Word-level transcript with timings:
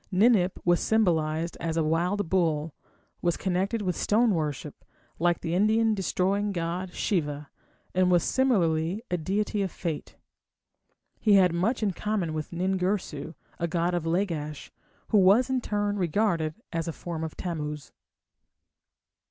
Ninip 0.11 0.53
was 0.65 0.79
symbolized 0.79 1.55
as 1.59 1.77
a 1.77 1.83
wild 1.83 2.27
bull, 2.27 2.73
was 3.21 3.37
connected 3.37 3.83
with 3.83 3.95
stone 3.95 4.33
worship, 4.33 4.83
like 5.19 5.41
the 5.41 5.53
Indian 5.53 5.93
destroying 5.93 6.51
god 6.51 6.91
Shiva, 6.91 7.51
and 7.93 8.09
was 8.09 8.23
similarly 8.23 9.03
a 9.11 9.17
deity 9.17 9.61
of 9.61 9.69
Fate. 9.69 10.15
He 11.19 11.33
had 11.33 11.53
much 11.53 11.83
in 11.83 11.91
common 11.91 12.33
with 12.33 12.51
Nin 12.51 12.79
Girsu, 12.79 13.35
a 13.59 13.67
god 13.67 13.93
of 13.93 14.07
Lagash, 14.07 14.71
who 15.09 15.19
was 15.19 15.51
in 15.51 15.61
turn 15.61 15.97
regarded 15.97 16.55
as 16.73 16.87
a 16.87 16.93
form 16.93 17.23
of 17.23 17.37
Tammuz. 17.37 17.91